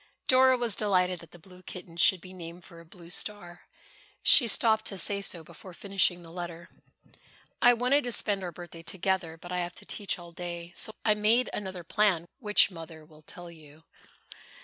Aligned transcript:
Dora 0.27 0.57
was 0.57 0.75
delighted 0.75 1.19
that 1.19 1.29
the 1.29 1.37
blue 1.37 1.61
kitten 1.61 1.95
should 1.95 2.21
be 2.21 2.33
named 2.33 2.65
for 2.65 2.79
a 2.79 2.85
blue 2.85 3.11
star. 3.11 3.67
She 4.23 4.47
stopped 4.47 4.85
to 4.85 4.97
say 4.97 5.21
so 5.21 5.43
before 5.43 5.75
finishing 5.75 6.23
the 6.23 6.31
letter. 6.31 6.69
"I 7.61 7.73
wanted 7.73 8.05
to 8.05 8.11
spend 8.11 8.43
our 8.43 8.51
birthday 8.51 8.81
together, 8.81 9.37
but 9.37 9.51
I 9.51 9.59
have 9.59 9.75
to 9.75 9.85
teach 9.85 10.17
all 10.17 10.31
day. 10.31 10.73
So 10.75 10.91
I 11.05 11.13
made 11.13 11.51
another 11.53 11.83
plan 11.83 12.25
which 12.39 12.71
Mother 12.71 13.05
will 13.05 13.21
tell 13.21 13.51
you." 13.51 13.83